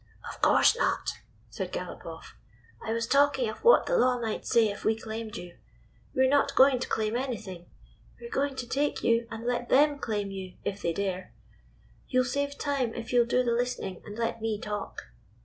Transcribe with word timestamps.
"Of 0.33 0.41
course 0.41 0.75
not," 0.75 1.11
said 1.51 1.71
Galopoff. 1.71 2.33
"I 2.83 2.91
was 2.91 3.05
talking 3.05 3.47
of 3.47 3.63
what 3.63 3.85
the 3.85 3.95
law 3.99 4.19
might 4.19 4.47
say 4.47 4.67
if 4.69 4.83
we 4.83 4.95
claimed 4.97 5.37
you. 5.37 5.57
We 6.15 6.23
're 6.23 6.27
not 6.27 6.55
going 6.55 6.79
to 6.79 6.89
claim 6.89 7.15
anything. 7.15 7.67
We 8.19 8.25
are 8.25 8.29
going 8.31 8.55
to 8.55 8.67
take 8.67 9.03
you, 9.03 9.27
and 9.29 9.45
let 9.45 9.69
them 9.69 9.99
claim 9.99 10.31
you 10.31 10.55
if 10.65 10.81
they 10.81 10.91
dare. 10.91 11.35
You 12.07 12.21
'll 12.23 12.25
save 12.25 12.57
time 12.57 12.95
if 12.95 13.13
you 13.13 13.21
'll 13.21 13.27
do 13.27 13.43
the 13.43 13.51
listening 13.53 14.01
and 14.03 14.17
let 14.17 14.41
me 14.41 14.59
talk." 14.59 15.03